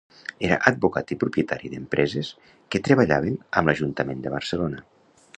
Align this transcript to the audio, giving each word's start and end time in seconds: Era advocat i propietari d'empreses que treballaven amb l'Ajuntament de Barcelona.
Era 0.45 0.55
advocat 0.69 1.11
i 1.15 1.17
propietari 1.23 1.69
d'empreses 1.73 2.31
que 2.75 2.81
treballaven 2.87 3.35
amb 3.61 3.71
l'Ajuntament 3.71 4.25
de 4.25 4.33
Barcelona. 4.37 4.81